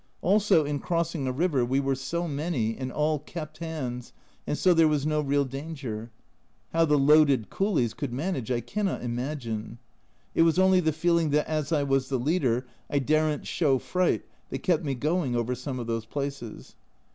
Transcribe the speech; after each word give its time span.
Also 0.23 0.65
in 0.65 0.79
crossing 0.79 1.27
a 1.27 1.31
river 1.31 1.63
we 1.63 1.79
were 1.79 1.93
so 1.93 2.27
many 2.27 2.75
and 2.75 2.91
all 2.91 3.19
kept 3.19 3.59
hands, 3.59 4.13
and 4.47 4.57
so 4.57 4.73
there 4.73 4.87
was 4.87 5.05
no 5.05 5.21
real 5.21 5.45
danger. 5.45 6.09
How 6.73 6.85
the 6.85 6.97
loaded 6.97 7.51
coolies 7.51 7.93
could 7.93 8.11
manage 8.11 8.49
I 8.49 8.61
cannot 8.61 9.03
imagine. 9.03 9.77
It 10.33 10.41
was 10.41 10.57
only 10.57 10.79
the 10.79 10.91
feeling 10.91 11.29
that 11.29 11.45
as 11.47 11.71
I 11.71 11.83
was 11.83 12.09
the 12.09 12.17
leader 12.17 12.65
I 12.89 12.97
daren't 12.97 13.45
show 13.45 13.77
fright, 13.77 14.25
that 14.49 14.63
kept 14.63 14.83
me 14.83 14.95
going 14.95 15.35
over 15.35 15.53
some 15.53 15.77
of 15.77 15.85
those 15.85 16.07
places. 16.07 16.75